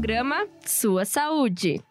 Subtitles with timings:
[0.00, 1.84] programa Sua Saúde.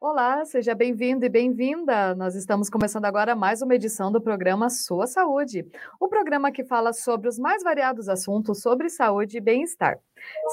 [0.00, 2.14] Olá, seja bem-vindo e bem-vinda.
[2.14, 5.62] Nós estamos começando agora mais uma edição do programa Sua Saúde,
[6.00, 9.98] o programa que fala sobre os mais variados assuntos sobre saúde e bem-estar.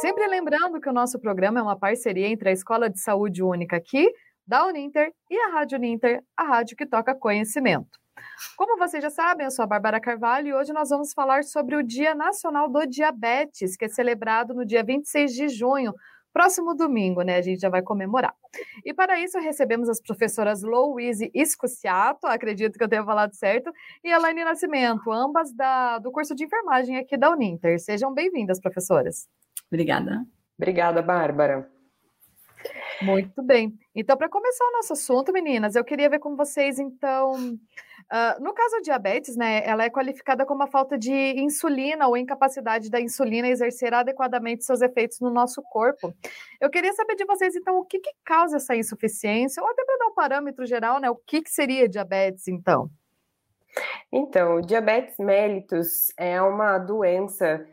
[0.02, 3.78] Sempre lembrando que o nosso programa é uma parceria entre a Escola de Saúde Única
[3.78, 4.12] aqui,
[4.46, 8.02] da Uninter, e a Rádio Uninter, a rádio que toca conhecimento.
[8.58, 11.74] Como vocês já sabem, eu sou a Bárbara Carvalho e hoje nós vamos falar sobre
[11.74, 15.94] o Dia Nacional do Diabetes, que é celebrado no dia 26 de junho,
[16.34, 17.38] próximo domingo, né?
[17.38, 18.34] A gente já vai comemorar.
[18.86, 23.72] E para isso recebemos as professoras Louise Escuciato, acredito que eu tenha falado certo,
[24.04, 27.80] e Elaine Nascimento, ambas da, do curso de enfermagem aqui da Uninter.
[27.80, 29.28] Sejam bem-vindas, professoras.
[29.72, 30.26] Obrigada.
[30.58, 31.70] Obrigada, Bárbara.
[33.02, 33.74] Muito bem.
[33.96, 37.58] Então, para começar o nosso assunto, meninas, eu queria ver com vocês, então,
[38.12, 42.18] uh, no caso da diabetes, né, ela é qualificada como a falta de insulina ou
[42.18, 46.14] incapacidade da insulina exercer adequadamente seus efeitos no nosso corpo.
[46.60, 49.98] Eu queria saber de vocês, então, o que, que causa essa insuficiência, ou até para
[49.98, 52.90] dar um parâmetro geral, né, o que, que seria diabetes, então?
[54.12, 57.66] Então, o diabetes mellitus é uma doença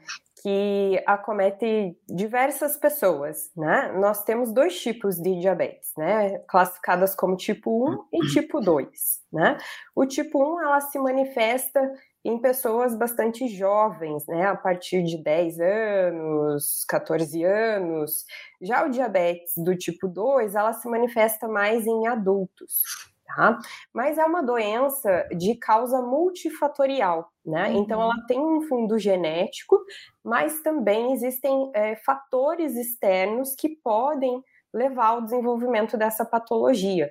[0.49, 3.93] que acomete diversas pessoas, né?
[3.99, 6.39] Nós temos dois tipos de diabetes, né?
[6.49, 8.89] Classificadas como tipo 1 e tipo 2,
[9.31, 9.59] né?
[9.95, 11.81] O tipo 1, ela se manifesta
[12.25, 14.47] em pessoas bastante jovens, né?
[14.47, 18.25] A partir de 10 anos, 14 anos.
[18.63, 22.83] Já o diabetes do tipo 2, ela se manifesta mais em adultos,
[23.29, 23.59] tá?
[23.93, 27.69] Mas é uma doença de causa multifatorial, né?
[27.69, 27.83] Uhum.
[27.83, 29.79] Então ela tem um fundo genético,
[30.25, 37.11] mas também existem é, fatores externos que podem levar ao desenvolvimento dessa patologia.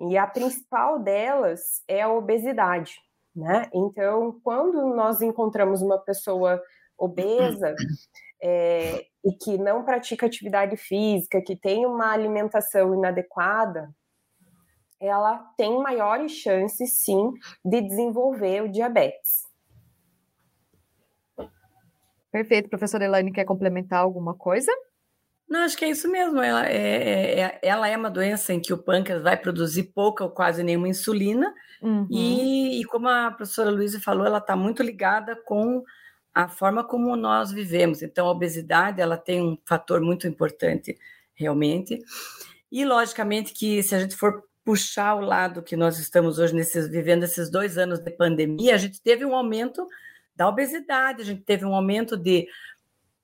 [0.00, 2.94] E a principal delas é a obesidade,
[3.36, 3.68] né?
[3.74, 6.60] Então, quando nós encontramos uma pessoa
[6.98, 7.74] obesa
[8.42, 13.90] é, e que não pratica atividade física, que tem uma alimentação inadequada,
[15.00, 17.32] ela tem maiores chances, sim,
[17.64, 19.48] de desenvolver o diabetes.
[22.30, 22.68] Perfeito.
[22.68, 24.70] Professora Elaine, quer complementar alguma coisa?
[25.48, 26.40] Não, acho que é isso mesmo.
[26.40, 30.22] Ela é, é, é, ela é uma doença em que o pâncreas vai produzir pouca
[30.22, 31.52] ou quase nenhuma insulina.
[31.82, 32.06] Uhum.
[32.08, 35.82] E, e, como a professora Luísa falou, ela está muito ligada com
[36.32, 38.00] a forma como nós vivemos.
[38.00, 40.96] Então, a obesidade ela tem um fator muito importante,
[41.34, 41.98] realmente.
[42.70, 46.88] E, logicamente, que se a gente for puxar o lado que nós estamos hoje nesses,
[46.88, 49.86] vivendo esses dois anos de pandemia, a gente teve um aumento
[50.34, 52.46] da obesidade, a gente teve um aumento de,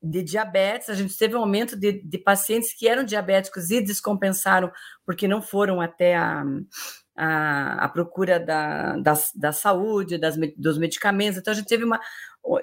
[0.02, 4.70] de diabetes, a gente teve um aumento de, de pacientes que eram diabéticos e descompensaram
[5.04, 6.44] porque não foram até a,
[7.16, 11.38] a, a procura da, da, da saúde, das, dos medicamentos.
[11.38, 12.00] Então, a gente teve uma.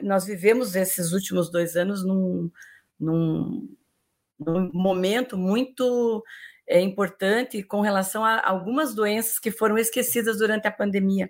[0.02, 2.50] Nós vivemos esses últimos dois anos num,
[3.00, 3.76] num,
[4.40, 6.24] num momento muito
[6.68, 11.30] é importante com relação a algumas doenças que foram esquecidas durante a pandemia.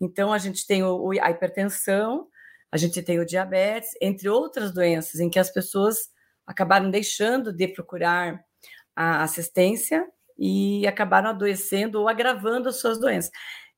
[0.00, 2.28] Então, a gente tem o, a hipertensão,
[2.70, 6.10] a gente tem o diabetes, entre outras doenças em que as pessoas
[6.46, 8.40] acabaram deixando de procurar
[8.94, 10.06] a assistência
[10.38, 13.30] e acabaram adoecendo ou agravando as suas doenças.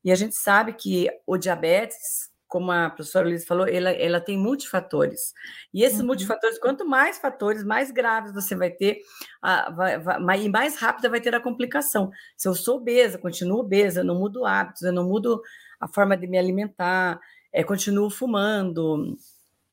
[0.04, 4.38] E a gente sabe que o diabetes, como a professora Luiz falou, ela, ela tem
[4.38, 5.34] multifatores.
[5.72, 6.06] E esses uhum.
[6.06, 9.03] multifatores, quanto mais fatores, mais graves você vai ter,
[9.42, 12.10] a, vai, vai, e mais rápida vai ter a complicação.
[12.36, 15.42] Se eu sou obesa, continuo obesa, eu não mudo hábitos, eu não mudo
[15.78, 17.20] a forma de me alimentar,
[17.53, 19.16] é, continuo fumando,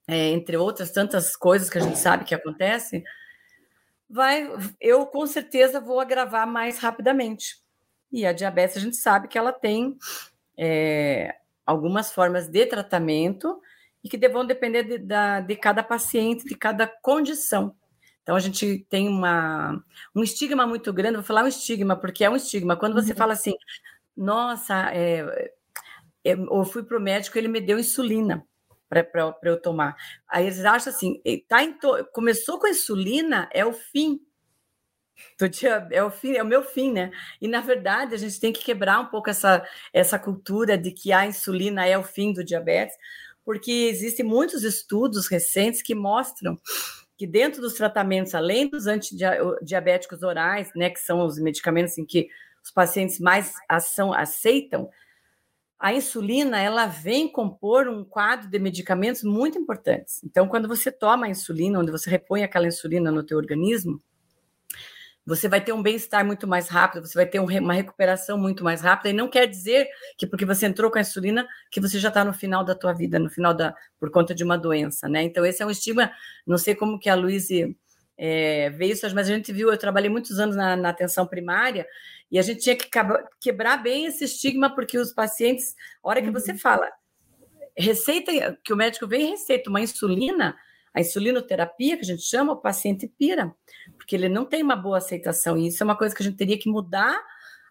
[0.07, 3.03] é, entre outras tantas coisas que a gente sabe que acontece,
[4.09, 4.49] vai,
[4.81, 7.57] eu com certeza vou agravar mais rapidamente.
[8.11, 9.97] E a diabetes a gente sabe que ela tem
[10.57, 13.59] é, algumas formas de tratamento
[14.03, 17.75] e que vão depender de, da, de cada paciente, de cada condição.
[18.21, 19.83] Então, a gente tem uma,
[20.15, 22.75] um estigma muito grande, vou falar um estigma, porque é um estigma.
[22.75, 23.17] Quando você uhum.
[23.17, 23.53] fala assim,
[24.15, 25.51] nossa, é,
[26.23, 28.45] eu fui para o médico, ele me deu insulina
[28.89, 29.95] para eu tomar.
[30.27, 32.05] Aí eles acham assim, tá to...
[32.13, 34.19] começou com insulina, é o fim
[35.91, 37.11] é o fim, é o meu fim, né?
[37.41, 41.11] E na verdade a gente tem que quebrar um pouco essa, essa cultura de que
[41.11, 42.95] a insulina é o fim do diabetes,
[43.43, 46.57] porque existem muitos estudos recentes que mostram
[47.17, 52.27] que dentro dos tratamentos, além dos antidiabéticos orais, né, que são os medicamentos em que
[52.61, 54.89] os pacientes mais ação aceitam,
[55.79, 60.21] a insulina ela vem compor um quadro de medicamentos muito importantes.
[60.23, 64.01] Então, quando você toma a insulina, onde você repõe aquela insulina no teu organismo,
[65.25, 68.81] você vai ter um bem-estar muito mais rápido, você vai ter uma recuperação muito mais
[68.81, 69.87] rápida, e não quer dizer
[70.17, 72.93] que porque você entrou com a insulina, que você já está no final da tua
[72.93, 75.23] vida, no final da, por conta de uma doença, né?
[75.23, 76.11] Então, esse é um estigma,
[76.45, 77.55] não sei como que a Luísa
[78.17, 81.87] é, ver isso, mas a gente viu, eu trabalhei muitos anos na, na atenção primária
[82.31, 82.89] e a gente tinha que
[83.41, 86.57] quebrar bem esse estigma, porque os pacientes, a hora que você uhum.
[86.57, 86.89] fala,
[87.77, 90.55] receita, que o médico vem e receita uma insulina,
[90.95, 93.53] a insulinoterapia, que a gente chama, o paciente pira,
[93.97, 96.37] porque ele não tem uma boa aceitação, e isso é uma coisa que a gente
[96.37, 97.21] teria que mudar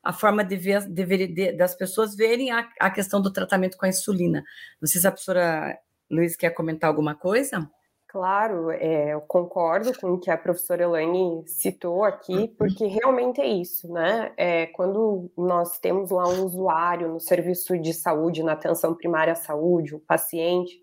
[0.02, 3.78] a forma de ver, de ver de, das pessoas verem a, a, questão do tratamento
[3.78, 4.44] com a insulina.
[4.80, 5.78] Não sei se a professora
[6.10, 7.66] Luiz quer comentar alguma coisa.
[8.06, 13.46] Claro, é, eu concordo com o que a professora Elaine citou aqui, porque realmente é
[13.46, 14.32] isso, né?
[14.36, 19.36] É, quando nós temos lá um usuário no serviço de saúde, na atenção primária à
[19.36, 20.78] saúde, o um paciente,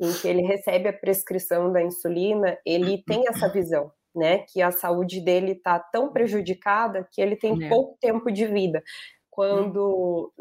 [0.00, 4.38] em que ele recebe a prescrição da insulina, ele tem essa visão, né?
[4.48, 7.68] Que a saúde dele está tão prejudicada que ele tem é.
[7.68, 8.82] pouco tempo de vida.
[9.30, 10.32] Quando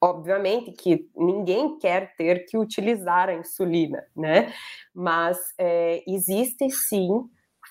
[0.00, 4.52] Obviamente que ninguém quer ter que utilizar a insulina, né?
[4.94, 7.08] Mas é, existem sim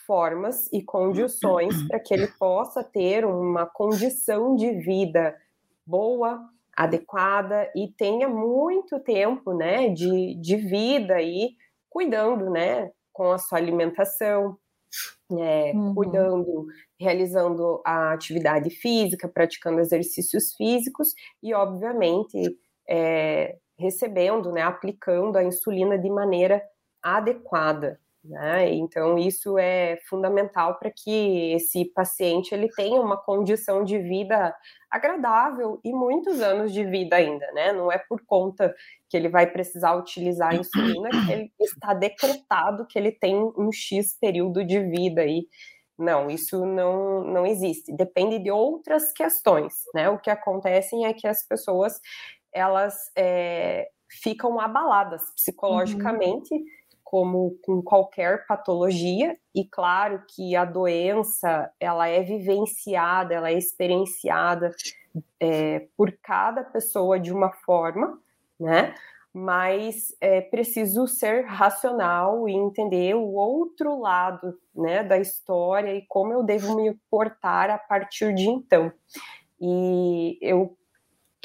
[0.08, 5.36] formas e condições para que ele possa ter uma condição de vida
[5.86, 6.42] boa,
[6.76, 11.52] adequada e tenha muito tempo, né, de, de vida aí
[11.90, 14.58] cuidando, né, com a sua alimentação,
[15.32, 15.96] é, uhum.
[15.96, 16.66] cuidando,
[17.00, 22.38] realizando a atividade física, praticando exercícios físicos e, obviamente,
[22.88, 26.62] é, recebendo, né, aplicando a insulina de maneira
[27.02, 28.00] adequada.
[28.28, 28.74] Né?
[28.74, 34.56] Então, isso é fundamental para que esse paciente ele tenha uma condição de vida
[34.90, 37.72] agradável e muitos anos de vida ainda, né?
[37.72, 38.74] Não é por conta
[39.10, 43.72] que ele vai precisar utilizar a insulina que ele está decretado que ele tem um
[43.72, 45.48] X período de vida aí.
[45.98, 47.96] Não, isso não, não existe.
[47.96, 50.10] Depende de outras questões, né?
[50.10, 52.02] O que acontece é que as pessoas
[52.52, 55.36] elas é, ficam abaladas uhum.
[55.36, 56.56] psicologicamente.
[56.56, 63.54] Uhum como com qualquer patologia, e claro que a doença ela é vivenciada, ela é
[63.54, 64.72] experienciada
[65.40, 68.20] é, por cada pessoa de uma forma,
[68.60, 68.96] né?
[69.32, 76.34] Mas é preciso ser racional e entender o outro lado, né, da história e como
[76.34, 78.92] eu devo me portar a partir de então.
[79.62, 80.76] E eu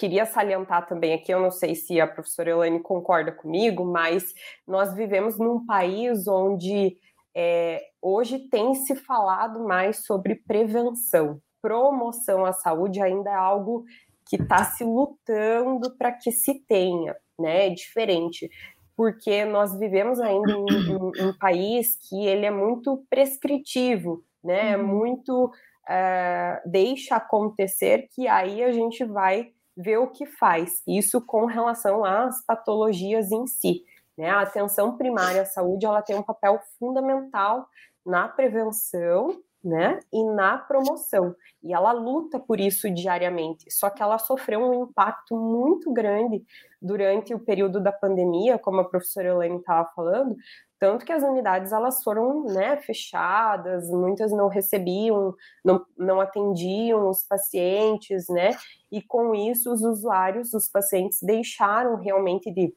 [0.01, 4.33] queria salientar também aqui, eu não sei se a professora Elaine concorda comigo, mas
[4.67, 6.97] nós vivemos num país onde
[7.37, 11.39] é, hoje tem se falado mais sobre prevenção.
[11.61, 13.85] Promoção à saúde ainda é algo
[14.27, 17.67] que está se lutando para que se tenha, né?
[17.67, 18.49] É diferente
[18.97, 24.77] porque nós vivemos ainda em um, um, país que ele é muito prescritivo, né?
[24.77, 24.87] Uhum.
[24.87, 30.83] Muito uh, deixa acontecer que aí a gente vai ver o que faz.
[30.87, 33.85] Isso com relação às patologias em si.
[34.17, 34.29] Né?
[34.29, 37.67] A atenção primária à saúde ela tem um papel fundamental
[38.05, 41.35] na prevenção né, e na promoção.
[41.63, 43.71] E ela luta por isso diariamente.
[43.71, 46.43] Só que ela sofreu um impacto muito grande
[46.81, 50.35] durante o período da pandemia, como a professora Elaine estava falando,
[50.81, 57.23] tanto que as unidades elas foram né, fechadas, muitas não recebiam, não, não atendiam os
[57.23, 58.57] pacientes, né?
[58.91, 62.75] E com isso os usuários, os pacientes deixaram realmente de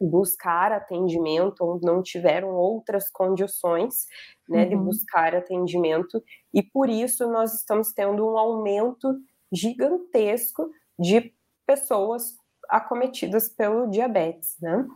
[0.00, 4.06] buscar atendimento ou não tiveram outras condições
[4.48, 4.68] né, uhum.
[4.68, 6.22] de buscar atendimento
[6.52, 9.08] e por isso nós estamos tendo um aumento
[9.50, 11.32] gigantesco de
[11.66, 12.36] pessoas
[12.68, 14.86] acometidas pelo diabetes, né?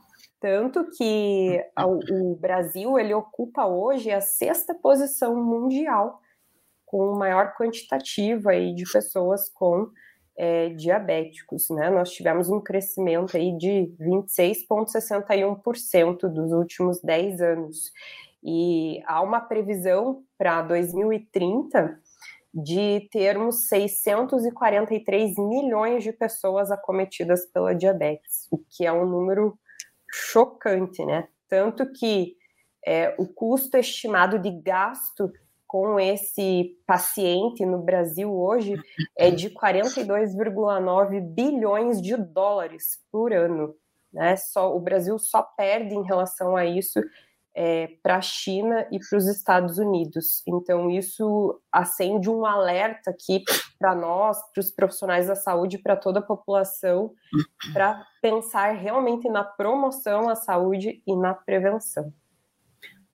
[0.40, 1.62] Tanto que
[2.10, 6.20] o Brasil ele ocupa hoje a sexta posição mundial
[6.86, 9.90] com maior quantitativa aí de pessoas com
[10.36, 11.90] é, diabéticos, né?
[11.90, 17.92] Nós tivemos um crescimento aí de 26,61% dos últimos 10 anos.
[18.42, 22.00] E há uma previsão para 2030
[22.54, 29.58] de termos 643 milhões de pessoas acometidas pela diabetes, o que é um número
[30.10, 31.28] chocante, né?
[31.48, 32.36] Tanto que
[32.86, 35.32] é, o custo estimado de gasto
[35.66, 38.74] com esse paciente no Brasil hoje
[39.16, 43.74] é de 42,9 bilhões de dólares por ano.
[44.10, 44.34] Né?
[44.36, 47.00] Só, o Brasil só perde em relação a isso
[47.60, 50.44] é, para a China e para os Estados Unidos.
[50.46, 53.42] Então, isso acende um alerta aqui
[53.76, 57.12] para nós, para os profissionais da saúde, para toda a população,
[57.72, 62.14] para pensar realmente na promoção à saúde e na prevenção.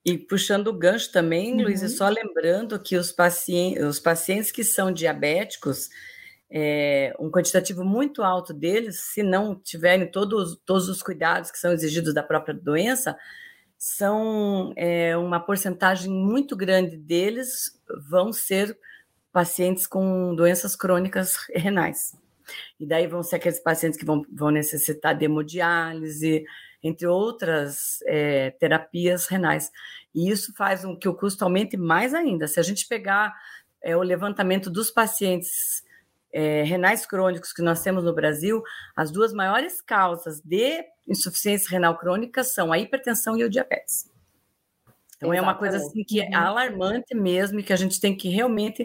[0.04, 1.62] E puxando o gancho também, uhum.
[1.62, 5.88] Luiz, só lembrando que os pacientes, os pacientes que são diabéticos,
[6.50, 11.72] é, um quantitativo muito alto deles, se não tiverem todos, todos os cuidados que são
[11.72, 13.16] exigidos da própria doença,
[13.78, 18.78] são é, uma porcentagem muito grande deles vão ser
[19.32, 22.16] pacientes com doenças crônicas renais.
[22.78, 26.44] E daí vão ser aqueles pacientes que vão, vão necessitar de hemodiálise,
[26.82, 29.72] entre outras é, terapias renais.
[30.14, 32.46] E isso faz com que o custo aumente mais ainda.
[32.46, 33.34] Se a gente pegar
[33.82, 35.82] é, o levantamento dos pacientes
[36.34, 38.60] é, renais crônicos que nós temos no Brasil,
[38.96, 44.10] as duas maiores causas de insuficiência renal crônica são a hipertensão e o diabetes.
[45.16, 45.38] Então Exatamente.
[45.38, 46.36] é uma coisa assim que é uhum.
[46.36, 48.84] alarmante mesmo e que a gente tem que realmente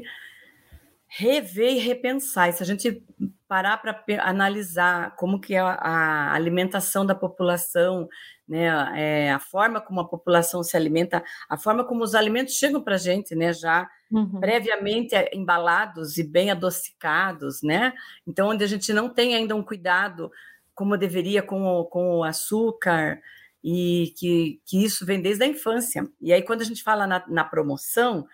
[1.07, 2.49] rever e repensar.
[2.49, 3.03] E se a gente
[3.49, 8.07] parar para analisar como que é a, alimentação da população,
[8.47, 12.79] né, é, a forma como a população se alimenta, a forma como os alimentos chegam
[12.79, 14.39] para a gente, né, já uhum.
[14.39, 17.93] previamente embalados e bem adocicados, né?
[18.27, 20.31] Então, onde a gente não tem ainda um cuidado
[20.75, 23.19] como deveria com o, com o açúcar,
[23.63, 26.07] e que, que isso vem desde a infância.
[26.21, 28.25] E aí, quando a gente fala na, na promoção,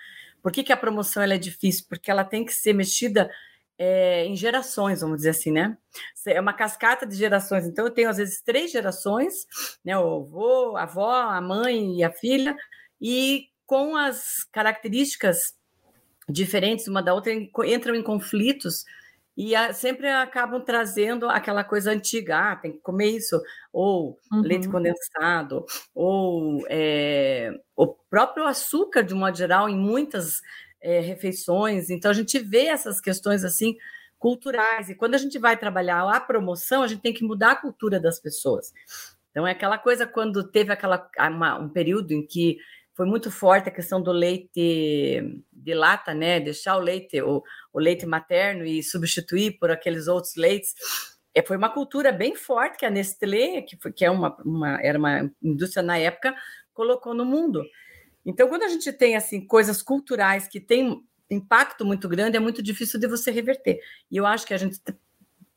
[0.41, 1.86] por que, que a promoção ela é difícil?
[1.89, 3.31] Porque ela tem que ser mexida
[3.77, 5.77] é, em gerações, vamos dizer assim, né?
[6.27, 7.65] É uma cascata de gerações.
[7.65, 9.46] Então, eu tenho, às vezes, três gerações,
[9.84, 9.98] né?
[9.98, 12.55] O avô, a avó, a mãe e a filha,
[13.01, 15.55] e com as características
[16.27, 18.86] diferentes uma da outra, entram em conflitos
[19.38, 23.41] e sempre acabam trazendo aquela coisa antiga, ah, tem que comer isso,
[23.72, 24.41] ou uhum.
[24.41, 30.41] leite condensado, ou é, o próprio açúcar, de um modo geral, em muitas
[30.86, 31.89] é, refeições.
[31.89, 33.75] Então, a gente vê essas questões assim
[34.20, 37.56] culturais, e quando a gente vai trabalhar a promoção, a gente tem que mudar a
[37.56, 38.72] cultura das pessoas.
[39.30, 42.58] Então, é aquela coisa quando teve aquela, uma, um período em que
[42.94, 46.39] foi muito forte a questão do leite de lata, né?
[46.39, 50.74] Deixar o leite, o, o leite materno e substituir por aqueles outros leites.
[51.34, 54.82] É, foi uma cultura bem forte que a Nestlé, que, foi, que é uma, uma,
[54.82, 56.34] era uma indústria na época,
[56.74, 57.65] colocou no mundo.
[58.25, 62.62] Então, quando a gente tem assim coisas culturais que têm impacto muito grande, é muito
[62.62, 63.79] difícil de você reverter.
[64.10, 64.79] E eu acho que a gente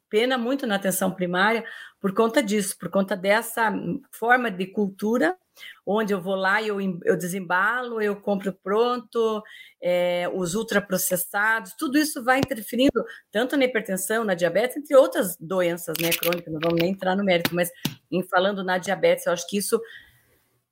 [0.08, 1.64] pena muito na atenção primária
[2.00, 3.72] por conta disso, por conta dessa
[4.10, 5.36] forma de cultura
[5.84, 9.42] onde eu vou lá e eu, eu desembalo, eu compro pronto,
[9.82, 15.96] é, os ultraprocessados, tudo isso vai interferindo tanto na hipertensão, na diabetes, entre outras doenças
[16.00, 17.70] né, crônicas, não vamos nem entrar no mérito, mas
[18.10, 19.80] em falando na diabetes, eu acho que isso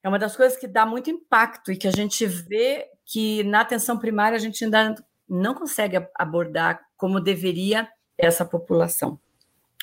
[0.06, 3.62] é uma das coisas que dá muito impacto e que a gente vê que na
[3.62, 4.94] atenção primária a gente ainda
[5.28, 9.18] não consegue abordar como deveria essa população.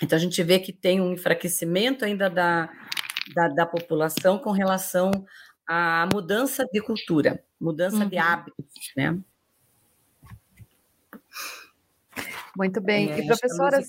[0.01, 2.70] Então a gente vê que tem um enfraquecimento ainda da,
[3.36, 5.12] da, da população com relação
[5.68, 8.08] à mudança de cultura, mudança uhum.
[8.08, 9.20] de hábitos, né?
[12.56, 13.12] Muito bem.
[13.12, 13.82] É, e professora,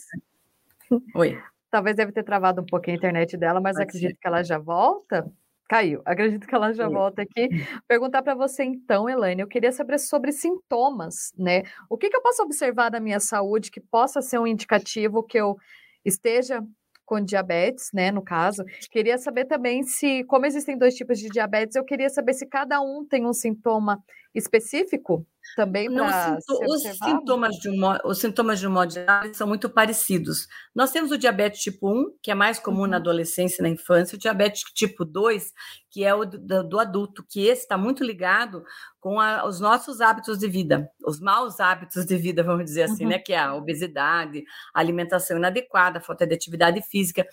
[1.14, 1.40] Oi.
[1.70, 4.18] Talvez deve ter travado um pouquinho a internet dela, mas Pode acredito ser.
[4.20, 5.32] que ela já volta.
[5.68, 6.02] Caiu.
[6.04, 6.94] Acredito que ela já Sim.
[6.94, 7.48] volta aqui.
[7.88, 11.62] Perguntar para você então, Elaine, eu queria saber sobre sintomas, né?
[11.88, 15.38] O que, que eu posso observar da minha saúde que possa ser um indicativo que
[15.38, 15.56] eu
[16.04, 16.62] esteja
[17.04, 18.64] com diabetes, né, no caso.
[18.90, 22.80] Queria saber também se, como existem dois tipos de diabetes, eu queria saber se cada
[22.80, 24.02] um tem um sintoma
[24.34, 29.68] específico também para os sintomas de um os sintomas de um modo geral são muito
[29.68, 30.48] parecidos.
[30.74, 32.86] Nós temos o diabetes tipo 1, que é mais comum uhum.
[32.88, 35.52] na adolescência e na infância, o diabetes tipo 2,
[35.90, 38.64] que é o do, do adulto, que esse está muito ligado
[39.04, 43.04] com a, os nossos hábitos de vida, os maus hábitos de vida, vamos dizer assim,
[43.04, 43.10] uhum.
[43.10, 43.18] né?
[43.18, 44.42] Que é a obesidade,
[44.72, 47.26] a alimentação inadequada, a falta de atividade física.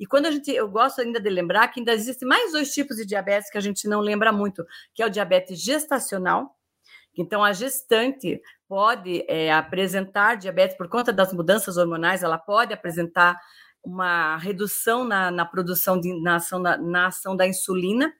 [0.00, 2.96] E quando a gente, eu gosto ainda de lembrar que ainda existem mais dois tipos
[2.96, 6.56] de diabetes que a gente não lembra muito, que é o diabetes gestacional,
[7.14, 13.36] então, a gestante pode é, apresentar diabetes por conta das mudanças hormonais, ela pode apresentar
[13.84, 18.14] uma redução na, na produção, de, na, ação da, na ação da insulina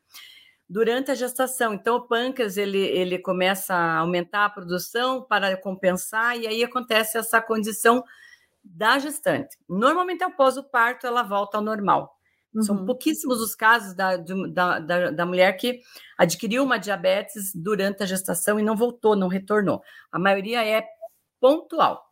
[0.68, 1.72] durante a gestação.
[1.72, 7.16] Então, o pâncreas ele, ele começa a aumentar a produção para compensar, e aí acontece
[7.16, 8.04] essa condição
[8.62, 9.56] da gestante.
[9.68, 12.18] Normalmente, após o parto, ela volta ao normal.
[12.54, 12.62] Uhum.
[12.62, 15.80] São pouquíssimos os casos da, da, da, da, mulher que
[16.16, 19.82] adquiriu uma diabetes durante a gestação e não voltou, não retornou.
[20.10, 20.84] A maioria é
[21.40, 22.06] pontual.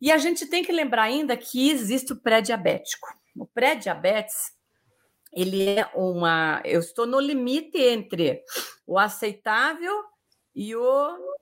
[0.00, 3.08] E a gente tem que lembrar ainda que existe o pré-diabético.
[3.36, 4.52] O pré-diabetes,
[5.36, 6.62] ele é uma.
[6.64, 8.42] Eu estou no limite entre
[8.86, 10.02] o aceitável
[10.54, 11.36] e o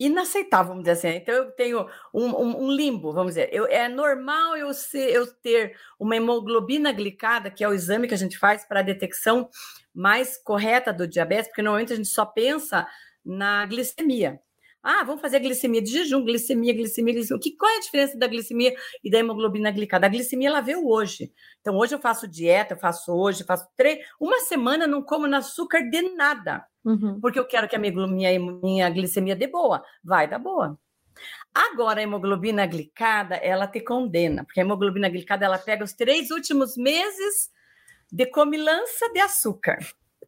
[0.00, 1.16] inaceitável, vamos dizer assim.
[1.16, 3.48] Então, eu tenho um, um, um limbo, vamos dizer.
[3.52, 8.14] Eu, é normal eu, ser, eu ter uma hemoglobina glicada, que é o exame que
[8.14, 9.48] a gente faz para a detecção
[9.94, 12.86] mais correta do diabetes, porque normalmente a gente só pensa
[13.24, 14.40] na glicemia.
[14.82, 17.40] Ah, vamos fazer a glicemia de jejum, glicemia, glicemia, glicemia.
[17.40, 18.74] Que, qual é a diferença da glicemia
[19.04, 20.06] e da hemoglobina glicada?
[20.06, 21.32] A glicemia ela veio hoje.
[21.60, 24.04] Então, hoje eu faço dieta, eu faço hoje, faço três.
[24.18, 26.66] Uma semana não como açúcar de nada.
[26.84, 27.20] Uhum.
[27.20, 29.84] Porque eu quero que a minha, minha, minha glicemia dê boa.
[30.02, 30.76] Vai dar boa.
[31.54, 36.30] Agora, a hemoglobina glicada, ela te condena, porque a hemoglobina glicada, ela pega os três
[36.30, 37.50] últimos meses
[38.10, 39.78] de comilança de açúcar.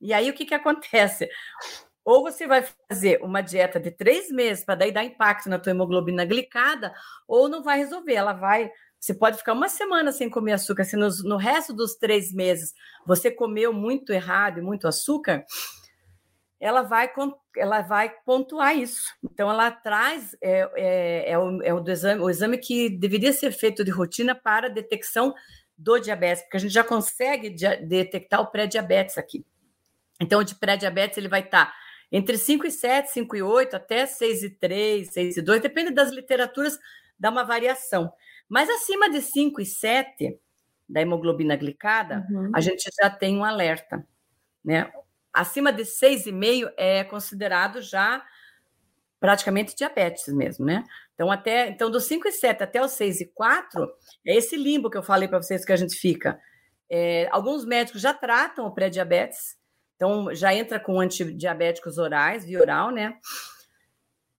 [0.01, 1.29] E aí, o que, que acontece?
[2.05, 5.71] Ou você vai fazer uma dieta de três meses para daí dar impacto na tua
[5.71, 6.95] hemoglobina glicada,
[7.27, 8.15] ou não vai resolver.
[8.15, 8.71] Ela vai.
[9.01, 10.85] Você pode ficar uma semana sem comer açúcar.
[10.85, 12.75] Se no, no resto dos três meses
[13.07, 15.45] você comeu muito errado e muito açúcar,
[16.65, 17.11] ela vai,
[17.57, 19.15] ela vai pontuar isso.
[19.23, 23.53] Então, ela traz é, é, é, o, é o, exame, o exame que deveria ser
[23.53, 25.35] feito de rotina para detecção
[25.77, 29.45] do diabetes, porque a gente já consegue detectar o pré-diabetes aqui.
[30.19, 31.75] Então, de pré-diabetes ele vai estar tá
[32.11, 35.91] entre 5 e 7, 5 e 8, até 6 e 3, 6 e 2, depende
[35.91, 36.79] das literaturas,
[37.19, 38.13] dá uma variação.
[38.49, 40.39] Mas acima de 5 e 7
[40.89, 42.51] da hemoglobina glicada, uhum.
[42.55, 44.07] a gente já tem um alerta,
[44.65, 44.93] né?
[45.35, 48.25] acima de 6,5 é considerado já
[49.19, 50.85] praticamente diabetes mesmo, né?
[51.15, 53.89] Então, até então dos 5,7 até os 6,4
[54.27, 56.39] é esse limbo que eu falei para vocês que a gente fica.
[56.89, 59.57] É, alguns médicos já tratam o pré-diabetes,
[59.97, 63.17] então já entra com antidiabéticos orais, via oral, né?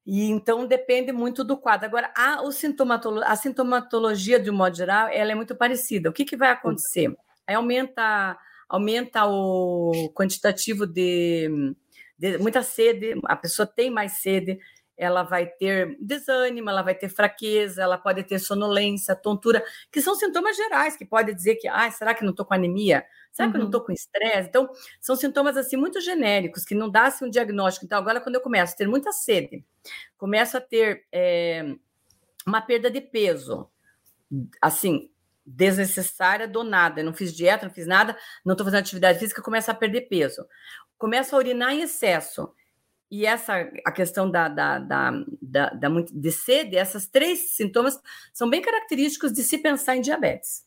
[0.06, 1.88] E então depende muito do quadro.
[1.88, 6.10] Agora, a, o sintomatolo a sintomatologia, de um modo geral, ela é muito parecida.
[6.10, 7.16] O que, que vai acontecer?
[7.48, 11.76] Aí aumenta aumenta o quantitativo de,
[12.18, 14.60] de muita sede, a pessoa tem mais sede,
[14.98, 20.16] ela vai ter desânimo, ela vai ter fraqueza, ela pode ter sonolência, tontura, que são
[20.16, 23.06] sintomas gerais, que pode dizer que, ah, será que não estou com anemia?
[23.32, 23.52] Será uhum.
[23.52, 23.88] que eu não estou uhum.
[23.88, 24.50] com estresse?
[24.50, 24.70] Então,
[25.02, 27.86] são sintomas assim muito genéricos, que não dá assim, um diagnóstico.
[27.86, 29.66] Então, agora, quando eu começo a ter muita sede,
[30.18, 31.76] começo a ter é,
[32.48, 33.70] uma perda de peso,
[34.62, 35.10] assim,
[35.46, 37.02] desnecessária do nada.
[37.02, 40.02] Eu não fiz dieta, não fiz nada, não estou fazendo atividade física, começa a perder
[40.02, 40.46] peso.
[40.98, 42.52] Começa a urinar em excesso.
[43.10, 48.00] E essa, a questão da, da, da, da, da de sede, esses três sintomas
[48.34, 50.66] são bem característicos de se pensar em diabetes.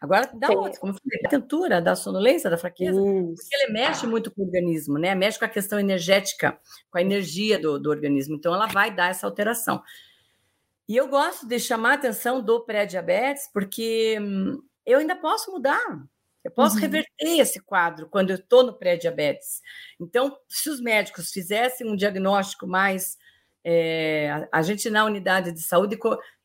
[0.00, 3.34] Agora, dá outros, como eu falei, da tentura, da sonolência, da fraqueza, Isso.
[3.34, 5.14] porque ele mexe muito com o organismo, né?
[5.14, 6.58] Mexe com a questão energética,
[6.90, 8.36] com a energia do, do organismo.
[8.36, 9.82] Então, ela vai dar essa alteração.
[10.88, 16.06] E eu gosto de chamar a atenção do pré-diabetes, porque hum, eu ainda posso mudar.
[16.46, 16.80] Eu posso uhum.
[16.82, 19.60] reverter esse quadro quando eu estou no pré-diabetes.
[20.00, 23.18] Então, se os médicos fizessem um diagnóstico mais.
[23.68, 25.98] É, a gente na unidade de saúde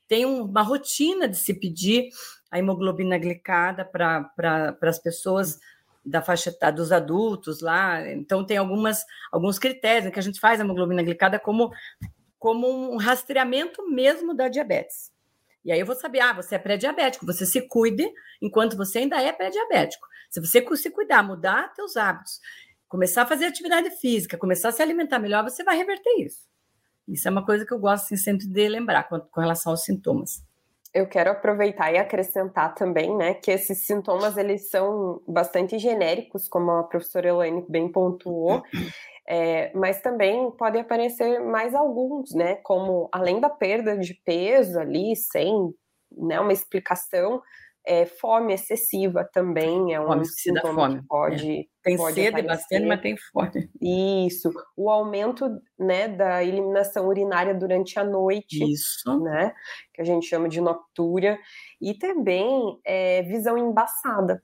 [0.07, 2.09] tem uma rotina de se pedir
[2.49, 5.59] a hemoglobina glicada para pra, as pessoas
[6.03, 8.11] da faixa etária dos adultos lá.
[8.11, 11.71] Então, tem algumas, alguns critérios né, que a gente faz a hemoglobina glicada como
[12.39, 15.11] como um rastreamento mesmo da diabetes.
[15.63, 18.09] E aí eu vou saber, ah, você é pré-diabético, você se cuide
[18.41, 20.07] enquanto você ainda é pré-diabético.
[20.29, 22.39] Se você se cuidar, mudar seus hábitos,
[22.87, 26.49] começar a fazer atividade física, começar a se alimentar melhor, você vai reverter isso.
[27.07, 29.83] Isso é uma coisa que eu gosto assim, sempre de lembrar com, com relação aos
[29.83, 30.43] sintomas.
[30.93, 36.71] Eu quero aproveitar e acrescentar também, né, que esses sintomas eles são bastante genéricos, como
[36.71, 38.61] a professora Elaine bem pontuou,
[39.31, 42.55] é, mas também podem aparecer mais alguns, né?
[42.55, 45.73] Como além da perda de peso ali, sem
[46.11, 47.41] né, uma explicação,
[47.87, 50.99] é, fome excessiva também é um fome, sintoma fome.
[50.99, 51.63] que pode é.
[51.81, 52.47] tem pode sede aparecer.
[52.47, 53.69] bastante, mas tem fome.
[54.27, 59.53] Isso, o aumento né, da eliminação urinária durante a noite, isso, né,
[59.93, 61.39] que a gente chama de noctúria,
[61.81, 64.43] e também é, visão embaçada.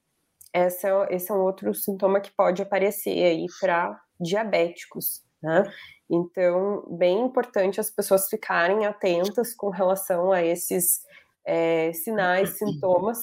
[0.54, 5.64] Essa, esse é um outro sintoma que pode aparecer aí para diabéticos, né?
[6.10, 11.02] Então, bem importante as pessoas ficarem atentas com relação a esses
[11.46, 13.20] é, sinais, sintomas,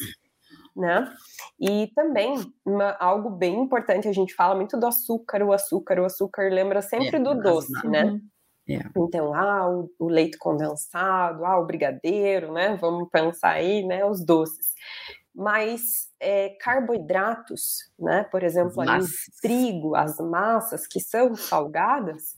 [0.76, 1.10] né?
[1.58, 6.04] E também uma, algo bem importante, a gente fala muito do açúcar, o açúcar, o
[6.04, 8.20] açúcar lembra sempre é, do doce, né?
[8.68, 8.80] É.
[8.96, 12.76] Então, ah, o, o, leite condensado, ah, o brigadeiro, né?
[12.80, 14.04] Vamos pensar aí, né?
[14.04, 14.72] Os doces.
[15.34, 18.24] Mas é, carboidratos, né?
[18.30, 19.04] Por exemplo, ali,
[19.42, 22.36] trigo, as massas que são salgadas,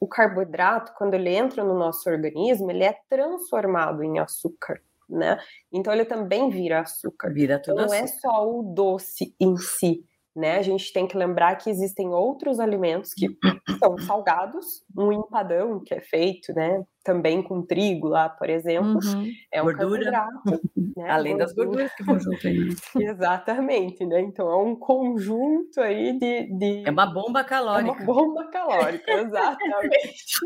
[0.00, 5.38] o carboidrato, quando ele entra no nosso organismo, ele é transformado em açúcar, né?
[5.72, 7.32] Então ele também vira açúcar.
[7.32, 10.58] Vira tudo então, não é só o doce em si, né?
[10.58, 13.28] A gente tem que lembrar que existem outros alimentos que
[13.78, 16.82] são salgados, um empadão que é feito, né?
[17.04, 19.30] Também com trigo lá, por exemplo, uhum.
[19.52, 20.10] é um Gordura.
[20.10, 20.60] carboidrato.
[20.96, 21.10] Né?
[21.10, 22.68] Além das gorduras que vão junto aí.
[22.96, 24.20] Exatamente, né?
[24.20, 26.86] Então é um conjunto aí de, de...
[26.86, 28.00] É uma bomba calórica.
[28.00, 30.38] É uma bomba calórica, exatamente.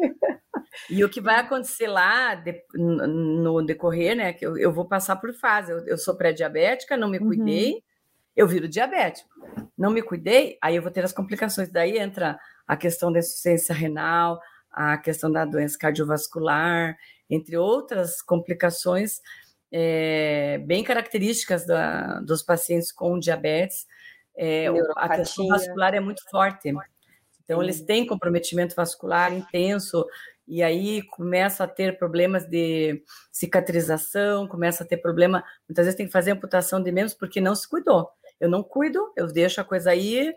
[0.89, 4.33] E o que vai acontecer lá de, no decorrer, né?
[4.33, 5.71] Que eu, eu, vou passar por fase.
[5.71, 7.81] Eu, eu sou pré-diabética, não me cuidei, uhum.
[8.39, 9.29] Eu viro diabético.
[9.77, 11.73] Não me cuidei, aí eu vou ter as complicações.
[11.73, 16.97] Daí entra a questão da insuficiência renal, a questão da doença cardiovascular,
[17.29, 19.21] entre outras complicações
[19.73, 23.89] é, bem características da, dos pacientes com diabetes.
[24.37, 26.73] É, a questão vascular é muito forte.
[27.43, 30.07] Então, eles têm comprometimento vascular intenso,
[30.47, 35.45] e aí começa a ter problemas de cicatrização, começa a ter problema.
[35.69, 38.09] Muitas vezes tem que fazer amputação de membros porque não se cuidou.
[38.41, 40.35] Eu não cuido, eu deixo a coisa aí,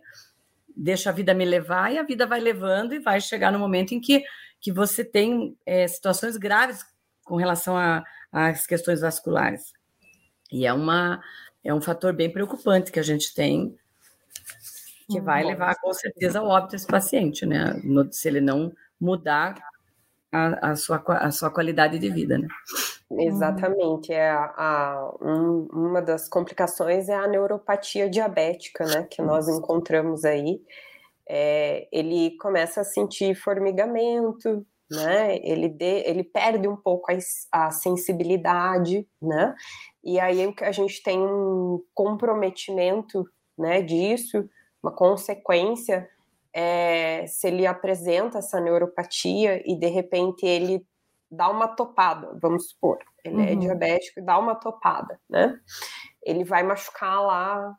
[0.76, 3.94] deixo a vida me levar, e a vida vai levando, e vai chegar no momento
[3.94, 4.24] em que,
[4.60, 6.86] que você tem é, situações graves
[7.24, 7.76] com relação
[8.32, 9.74] às questões vasculares.
[10.52, 11.22] E é, uma,
[11.64, 13.78] é um fator bem preocupante que a gente tem
[15.12, 17.74] que vai levar com certeza ao óbito esse paciente, né?
[17.84, 19.56] No, se ele não mudar
[20.32, 22.48] a, a, sua, a sua qualidade de vida, né?
[23.20, 29.08] Exatamente, é a, a um, uma das complicações é a neuropatia diabética, né?
[29.10, 30.62] Que nós encontramos aí.
[31.28, 35.38] É, ele começa a sentir formigamento, né?
[35.44, 39.56] Ele, de, ele perde um pouco a, a sensibilidade, né?
[40.04, 43.26] E aí a gente tem um comprometimento,
[43.58, 43.82] né?
[43.82, 44.48] Disso
[44.82, 46.10] uma consequência
[46.54, 50.86] é, se ele apresenta essa neuropatia e de repente ele
[51.32, 53.46] dá uma topada, vamos supor, ele é uhum.
[53.46, 55.58] é diabético e dá uma topada, né?
[56.24, 57.76] Ele vai machucar lá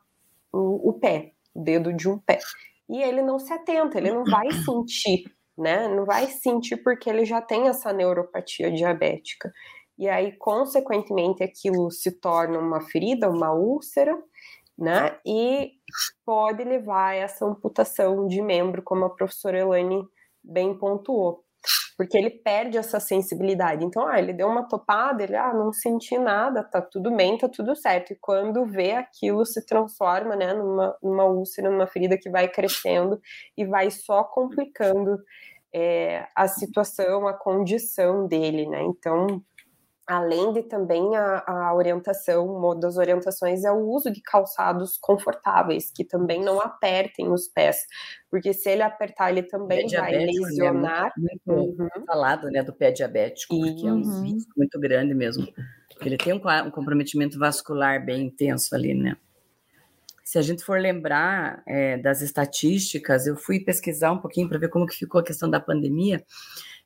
[0.51, 2.39] o, o, pé, o dedo de um pé.
[2.89, 5.23] E ele não se atenta, ele não vai sentir,
[5.57, 5.87] né?
[5.87, 9.51] Não vai sentir porque ele já tem essa neuropatia diabética.
[9.97, 14.17] E aí, consequentemente, aquilo se torna uma ferida, uma úlcera,
[14.77, 15.17] né?
[15.25, 15.73] E
[16.25, 20.03] pode levar a essa amputação de membro, como a professora Elaine
[20.43, 21.42] bem pontuou.
[22.03, 23.85] Porque ele perde essa sensibilidade.
[23.85, 27.47] Então, ah, ele deu uma topada, ele, ah, não senti nada, tá tudo bem, tá
[27.47, 28.11] tudo certo.
[28.11, 33.21] E quando vê aquilo se transforma, né, numa, numa úlcera, numa ferida que vai crescendo
[33.57, 35.17] e vai só complicando
[35.73, 38.83] é, a situação, a condição dele, né?
[38.83, 39.41] Então,
[40.07, 45.91] além de também a, a, orientação, uma das orientações é o uso de calçados confortáveis,
[45.95, 47.77] que também não apertem os pés,
[48.29, 51.13] porque se ele apertar, ele também vai né, lesionar.
[51.17, 51.27] Né?
[51.47, 52.05] Muito, muito uhum.
[52.05, 54.23] falado, né, do pé diabético, porque é um uhum.
[54.23, 55.47] risco muito grande mesmo.
[56.01, 59.15] Ele tem um, um, comprometimento vascular bem intenso ali, né?
[60.23, 64.69] Se a gente for lembrar é, das estatísticas, eu fui pesquisar um pouquinho para ver
[64.69, 66.23] como que ficou a questão da pandemia,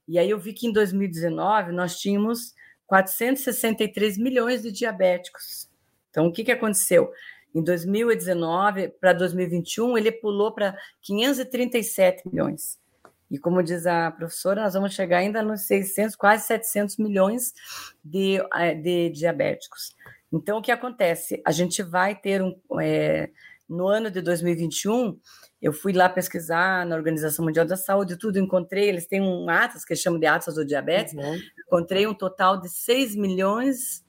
[0.07, 2.53] e aí eu vi que em 2019 nós tínhamos
[2.87, 5.69] 463 milhões de diabéticos.
[6.09, 7.11] Então, o que, que aconteceu?
[7.53, 12.79] Em 2019 para 2021, ele pulou para 537 milhões.
[13.29, 17.53] E como diz a professora, nós vamos chegar ainda nos 600, quase 700 milhões
[18.03, 19.95] de, eh, de diabéticos.
[20.31, 21.41] Então, o que acontece?
[21.45, 22.55] A gente vai ter um.
[22.79, 23.29] É,
[23.67, 25.19] no ano de 2021,
[25.61, 29.83] eu fui lá pesquisar na Organização Mundial da Saúde, tudo encontrei, eles têm um Atlas
[29.83, 31.39] que chama de Atlas do Diabetes, uhum.
[31.65, 34.05] encontrei um total de 6 milhões,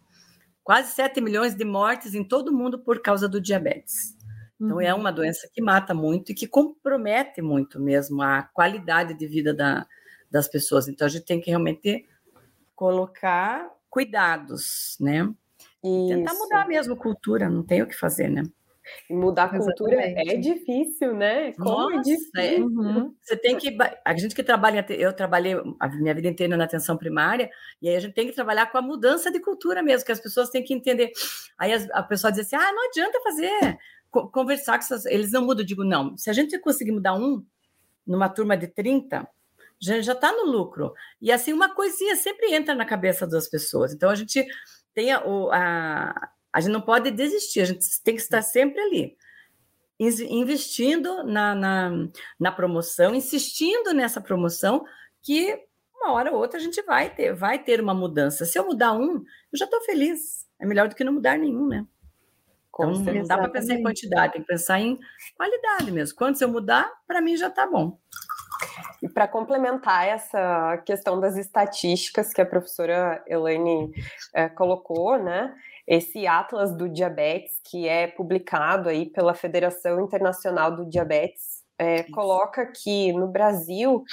[0.63, 4.17] quase 7 milhões de mortes em todo o mundo por causa do diabetes.
[4.61, 4.91] Então, é uhum.
[4.91, 9.55] é uma doença que mata muito e que compromete muito mesmo a qualidade de vida
[9.55, 9.87] da,
[10.31, 10.89] das pessoas.
[10.89, 12.07] Então, a gente tem que realmente
[12.75, 15.23] colocar cuidados, né?
[15.83, 16.09] Isso.
[16.09, 18.43] Tentar mudar mesmo a cultura, não tem o que fazer, né?
[19.11, 21.53] Mudar a cultura é difícil, né?
[21.53, 22.67] Como é Nossa, é difícil.
[22.67, 23.15] Uhum.
[23.23, 23.77] Você tem que.
[24.05, 27.97] A gente que trabalha, eu trabalhei a minha vida inteira na atenção primária, e aí
[27.97, 30.63] a gente tem que trabalhar com a mudança de cultura mesmo, que as pessoas têm
[30.63, 31.13] que entender.
[31.59, 33.79] Aí a, pessoa diz assim: ah, não adianta fazer,
[34.11, 35.07] conversar com essas.
[35.07, 35.63] Eles não mudam.
[35.63, 37.45] Eu digo, não, se a gente conseguir mudar um
[38.07, 39.29] numa turma de 30,
[39.81, 40.93] já está no lucro.
[41.21, 43.93] E assim, uma coisinha sempre entra na cabeça das pessoas.
[43.93, 44.45] Então a gente
[44.95, 45.23] tem a,
[45.53, 49.17] a a gente não pode desistir, a gente tem que estar sempre ali,
[49.99, 51.91] investindo na, na,
[52.39, 54.85] na promoção, insistindo nessa promoção,
[55.23, 55.57] que
[55.95, 58.45] uma hora ou outra a gente vai ter, vai ter uma mudança.
[58.45, 60.47] Se eu mudar um, eu já estou feliz.
[60.61, 61.87] É melhor do que não mudar nenhum, né?
[62.69, 64.99] Então, não dá para pensar em quantidade, tem que pensar em
[65.37, 66.17] qualidade mesmo.
[66.17, 67.99] Quanto eu mudar, para mim já está bom.
[69.03, 73.93] E para complementar essa questão das estatísticas que a professora Elaine
[74.35, 75.55] é, colocou, né?
[75.89, 82.67] Esse Atlas do Diabetes, que é publicado aí pela Federação Internacional do Diabetes, é, coloca
[82.67, 84.05] que no Brasil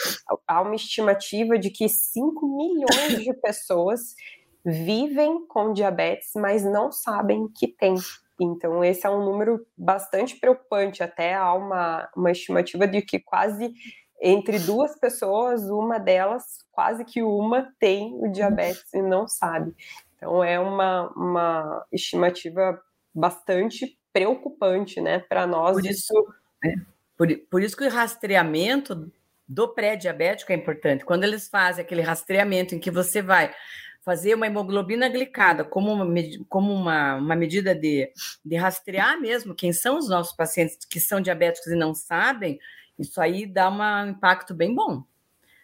[0.48, 4.16] há uma estimativa de que 5 milhões de pessoas
[4.64, 7.96] vivem com diabetes, mas não sabem que tem.
[8.40, 11.04] Então, esse é um número bastante preocupante.
[11.04, 13.74] Até há uma, uma estimativa de que quase
[14.22, 19.76] entre duas pessoas, uma delas, quase que uma, tem o diabetes e não sabe.
[20.16, 22.82] Então é uma, uma estimativa
[23.14, 25.74] bastante preocupante, né, para nós.
[25.74, 26.14] Por isso,
[26.64, 26.76] é,
[27.18, 29.12] por, por isso que o rastreamento
[29.48, 31.06] do pré-diabético é importante.
[31.06, 33.54] Quando eles fazem aquele rastreamento em que você vai
[34.06, 36.06] fazer uma hemoglobina glicada como uma,
[36.48, 38.12] como uma, uma medida de,
[38.44, 42.60] de rastrear mesmo quem são os nossos pacientes que são diabéticos e não sabem,
[42.98, 45.04] isso aí dá um impacto bem bom.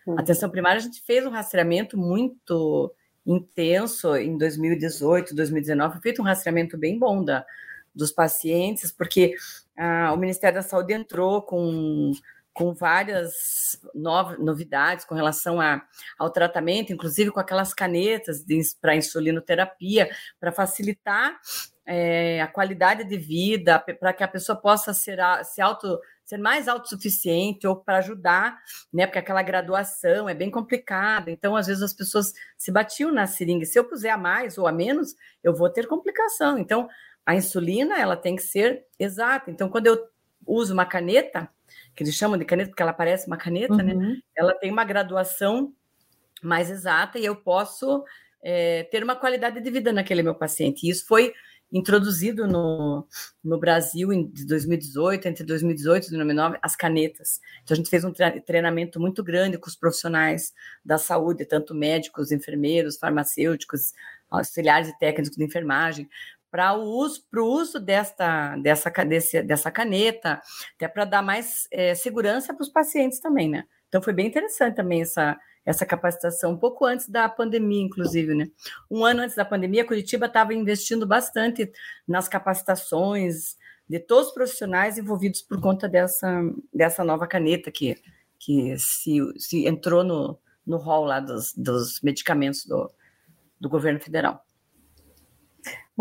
[0.05, 0.19] Uhum.
[0.19, 2.91] Atenção primária, a gente fez um rastreamento muito
[3.25, 7.45] intenso em 2018, 2019, foi feito um rastreamento bem bom da,
[7.93, 9.35] dos pacientes, porque
[9.77, 12.13] ah, o Ministério da Saúde entrou com
[12.53, 13.79] com várias
[14.39, 15.81] novidades com relação a,
[16.17, 18.43] ao tratamento, inclusive com aquelas canetas
[18.79, 21.39] para insulinoterapia, para facilitar
[21.85, 25.99] é, a qualidade de vida, para que a pessoa possa ser, se auto,
[26.31, 28.57] ser mais autossuficiente ou para ajudar,
[28.93, 29.05] né?
[29.05, 31.29] Porque aquela graduação é bem complicada.
[31.29, 33.65] Então, às vezes, as pessoas se batiam na seringa.
[33.65, 35.13] Se eu puser a mais ou a menos,
[35.43, 36.57] eu vou ter complicação.
[36.57, 36.87] Então,
[37.25, 39.51] a insulina ela tem que ser exata.
[39.51, 40.07] Então, quando eu
[40.47, 41.49] uso uma caneta,
[41.93, 43.93] que eles chamam de caneta, porque ela parece uma caneta, né?
[43.93, 43.99] uhum.
[43.99, 44.17] né?
[44.35, 45.73] Ela tem uma graduação
[46.41, 48.05] mais exata e eu posso
[48.41, 50.87] é, ter uma qualidade de vida naquele meu paciente.
[50.87, 51.33] E isso foi
[51.71, 53.07] introduzido no,
[53.43, 57.39] no Brasil em 2018, entre 2018 e 2019, as canetas.
[57.63, 58.11] Então, a gente fez um
[58.45, 60.53] treinamento muito grande com os profissionais
[60.83, 63.93] da saúde, tanto médicos, enfermeiros, farmacêuticos,
[64.29, 66.09] auxiliares e técnicos de enfermagem,
[66.49, 70.41] para o uso, pro uso desta, dessa, desse, dessa caneta,
[70.75, 73.63] até para dar mais é, segurança para os pacientes também, né?
[73.87, 78.47] Então foi bem interessante também essa, essa capacitação, um pouco antes da pandemia, inclusive, né?
[78.89, 81.71] Um ano antes da pandemia, Curitiba estava investindo bastante
[82.07, 83.55] nas capacitações
[83.87, 86.41] de todos os profissionais envolvidos por conta dessa,
[86.73, 87.95] dessa nova caneta que,
[88.39, 92.89] que se, se entrou no, no hall lá dos, dos medicamentos do,
[93.59, 94.43] do governo federal.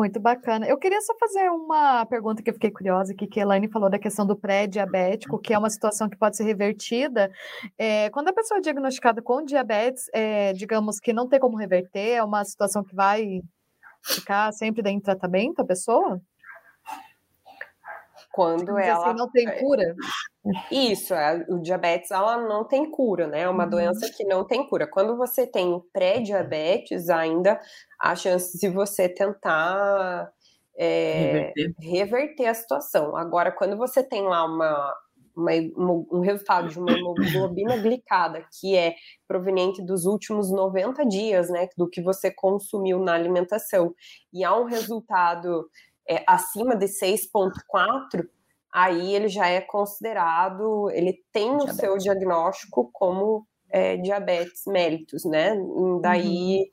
[0.00, 0.66] Muito bacana.
[0.66, 3.90] Eu queria só fazer uma pergunta que eu fiquei curiosa, que, que a Elaine falou
[3.90, 7.30] da questão do pré-diabético, que é uma situação que pode ser revertida.
[7.76, 12.12] É, quando a pessoa é diagnosticada com diabetes, é, digamos que não tem como reverter,
[12.12, 13.42] é uma situação que vai
[14.02, 16.18] ficar sempre em tratamento a pessoa?
[18.32, 19.06] Quando assim, ela.
[19.08, 19.94] Assim, não tem cura?
[20.70, 23.40] Isso, é, o diabetes ela não tem cura, né?
[23.40, 23.70] É uma uhum.
[23.70, 24.86] doença que não tem cura.
[24.86, 27.60] Quando você tem pré-diabetes, ainda
[28.00, 30.30] a chance de você tentar
[30.78, 31.74] é, reverter.
[31.80, 32.46] reverter.
[32.46, 33.16] a situação.
[33.16, 34.96] Agora, quando você tem lá uma,
[35.36, 35.52] uma,
[36.10, 38.94] um resultado de uma hemoglobina glicada que é
[39.26, 43.94] proveniente dos últimos 90 dias, né, do que você consumiu na alimentação,
[44.32, 45.68] e há um resultado
[46.10, 48.26] é, acima de 6,4,
[48.72, 51.74] aí ele já é considerado, ele tem diabetes.
[51.74, 55.54] o seu diagnóstico como é, diabetes mellitus, né?
[55.54, 56.64] E daí, uhum.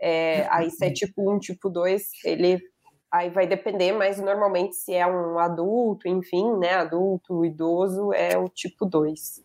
[0.00, 2.58] é, aí se é tipo 1, tipo 2, ele
[3.12, 8.48] aí vai depender, mas normalmente se é um adulto, enfim, né, adulto, idoso, é o
[8.48, 9.42] tipo 2.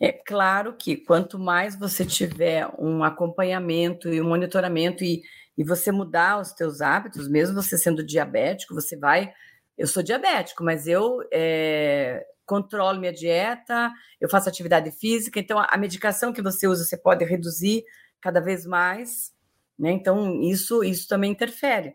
[0.00, 5.22] É claro que quanto mais você tiver um acompanhamento e um monitoramento e,
[5.56, 9.32] e você mudar os teus hábitos, mesmo você sendo diabético, você vai.
[9.76, 15.66] Eu sou diabético, mas eu é, controlo minha dieta, eu faço atividade física, então a,
[15.70, 17.84] a medicação que você usa você pode reduzir
[18.20, 19.34] cada vez mais,
[19.78, 19.90] né?
[19.90, 21.94] Então isso isso também interfere.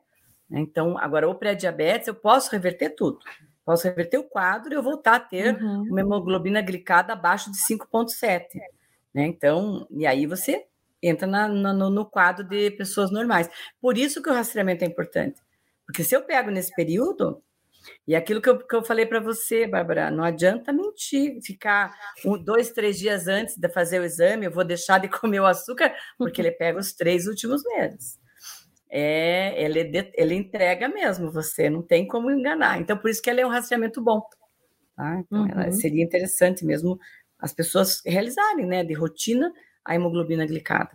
[0.49, 0.59] Né?
[0.59, 3.19] Então agora o pré-diabetes eu posso reverter tudo,
[3.65, 5.83] posso reverter o quadro e eu voltar a ter uhum.
[5.83, 8.47] uma hemoglobina glicada abaixo de 5,7.
[9.13, 9.25] Né?
[9.25, 10.65] Então, e aí você
[11.01, 13.49] entra na, no, no quadro de pessoas normais.
[13.79, 15.41] Por isso que o rastreamento é importante.
[15.85, 17.41] Porque se eu pego nesse período,
[18.07, 21.93] e aquilo que eu, que eu falei para você, Bárbara, não adianta mentir, ficar
[22.25, 25.45] um, dois, três dias antes de fazer o exame, eu vou deixar de comer o
[25.45, 28.19] açúcar, porque ele pega os três últimos meses.
[28.89, 32.79] É, ele, ele entrega mesmo, você não tem como enganar.
[32.79, 34.21] Então, por isso que ele é um rastreamento bom.
[34.95, 35.19] Tá?
[35.19, 35.71] Então, uhum.
[35.71, 36.99] seria interessante mesmo
[37.39, 39.51] as pessoas realizarem, né, de rotina,
[39.85, 40.91] a hemoglobina glicada.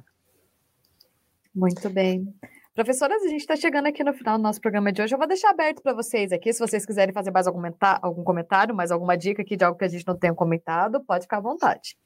[1.55, 2.35] Muito bem.
[2.75, 5.15] Professoras, a gente está chegando aqui no final do nosso programa de hoje.
[5.15, 7.63] Eu vou deixar aberto para vocês aqui, se vocês quiserem fazer mais algum,
[8.03, 11.23] algum comentário, mais alguma dica aqui de algo que a gente não tenha comentado, pode
[11.25, 11.97] ficar à vontade.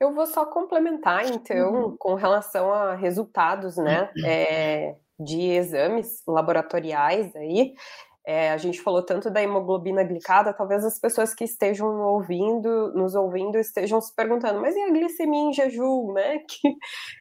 [0.00, 1.96] Eu vou só complementar, então, uhum.
[1.98, 7.74] com relação a resultados, né, é, de exames laboratoriais aí.
[8.26, 13.14] É, a gente falou tanto da hemoglobina glicada, talvez as pessoas que estejam ouvindo, nos
[13.14, 16.38] ouvindo, estejam se perguntando, mas e a glicemia em jejum, né?
[16.48, 16.74] Que,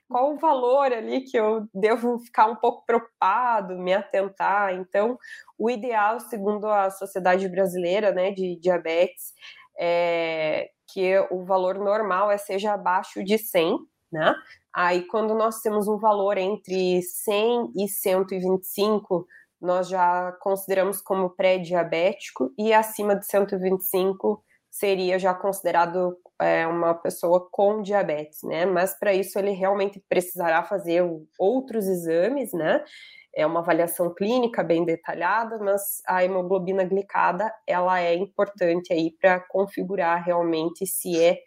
[0.08, 4.74] qual o valor ali que eu devo ficar um pouco preocupado, me atentar?
[4.76, 5.18] Então,
[5.58, 9.34] o ideal, segundo a Sociedade Brasileira né, de Diabetes,
[9.78, 13.78] é porque o valor normal é seja abaixo de 100,
[14.12, 14.36] né?
[14.74, 19.26] Aí, quando nós temos um valor entre 100 e 125,
[19.63, 27.47] nós já consideramos como pré-diabético, e acima de 125 seria já considerado é, uma pessoa
[27.49, 28.65] com diabetes, né?
[28.65, 31.04] Mas para isso ele realmente precisará fazer
[31.39, 32.84] outros exames, né?
[33.36, 39.39] É uma avaliação clínica bem detalhada, mas a hemoglobina glicada ela é importante aí para
[39.39, 41.39] configurar realmente se é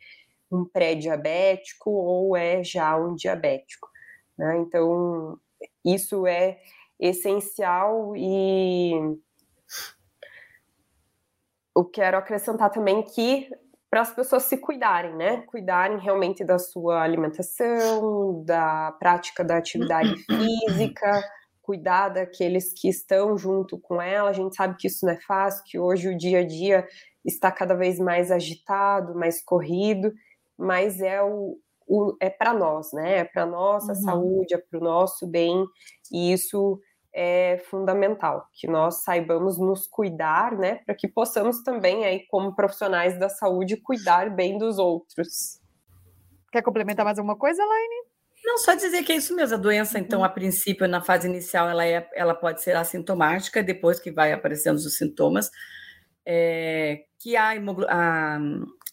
[0.51, 3.89] um pré-diabético ou é já um diabético.
[4.39, 4.57] Né?
[4.59, 5.39] Então,
[5.85, 6.59] isso é
[6.99, 8.93] essencial e
[11.77, 13.51] eu quero acrescentar também que
[13.91, 15.43] para as pessoas se cuidarem, né?
[15.47, 21.23] Cuidarem realmente da sua alimentação, da prática da atividade física,
[21.63, 24.31] cuidar daqueles que estão junto com ela.
[24.31, 26.87] A gente sabe que isso não é fácil, que hoje o dia a dia
[27.25, 30.13] está cada vez mais agitado, mais corrido,
[30.57, 33.19] mas é o, o é para nós, né?
[33.19, 34.03] É para nossa uhum.
[34.03, 35.65] saúde, é para o nosso bem,
[36.13, 36.81] e isso
[37.19, 43.19] é fundamental, que nós saibamos nos cuidar, né, para que possamos também aí como profissionais
[43.19, 45.59] da saúde cuidar bem dos outros.
[46.53, 48.07] Quer complementar mais alguma coisa, Laine?
[48.45, 49.57] Não, só dizer que é isso mesmo.
[49.57, 53.99] A doença, então, a princípio, na fase inicial, ela, é, ela pode ser assintomática, depois
[53.99, 55.51] que vai aparecendo os sintomas,
[56.25, 57.53] é, que a,
[57.89, 58.39] a,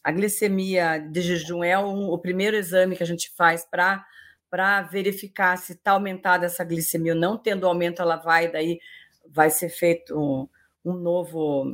[0.01, 4.05] a, glicemia de jejum é um, o primeiro exame que a gente faz para
[4.53, 8.79] para verificar se está aumentada essa glicemia, não tendo aumento, ela vai, daí
[9.27, 10.47] vai ser feito um,
[10.85, 11.65] um novo,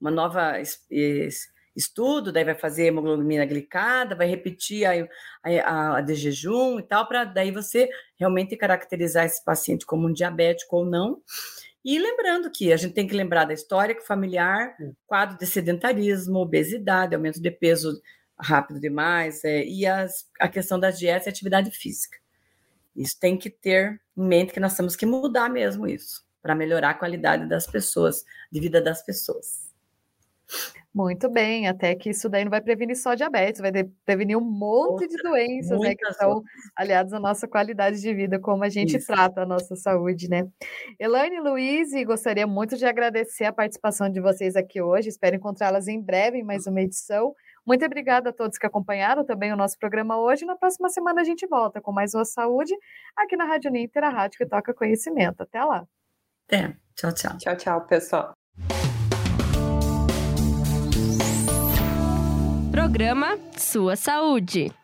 [0.00, 0.54] uma nova
[1.76, 5.06] estudo, daí vai fazer hemoglobina glicada, vai repetir a,
[5.66, 10.12] a, a de jejum e tal, para daí você realmente caracterizar esse paciente como um
[10.14, 11.20] diabético ou não.
[11.84, 14.74] E lembrando que a gente tem que lembrar da história familiar,
[15.06, 18.00] quadro de sedentarismo, obesidade, aumento de peso
[18.38, 22.18] rápido demais, é, e as, a questão da dieta e atividade física.
[22.94, 26.90] Isso tem que ter em mente que nós temos que mudar mesmo isso, para melhorar
[26.90, 29.64] a qualidade das pessoas, de vida das pessoas.
[30.94, 33.72] Muito bem, até que isso daí não vai prevenir só diabetes, vai
[34.06, 36.40] prevenir um monte Outra, de doenças, né, que estão
[36.76, 39.08] aliadas à nossa qualidade de vida, como a gente isso.
[39.08, 40.46] trata a nossa saúde, né?
[40.96, 45.88] Elaine e Luiz, gostaria muito de agradecer a participação de vocês aqui hoje, espero encontrá-las
[45.88, 47.34] em breve em mais uma edição.
[47.66, 50.44] Muito obrigada a todos que acompanharam também o nosso programa hoje.
[50.44, 52.74] Na próxima semana a gente volta com mais uma saúde
[53.16, 55.42] aqui na Rádio Ninter, a rádio que toca conhecimento.
[55.42, 55.86] Até lá.
[56.46, 56.76] Até.
[56.94, 57.38] Tchau, tchau.
[57.38, 58.32] Tchau, tchau, pessoal.
[62.70, 64.83] Programa Sua Saúde.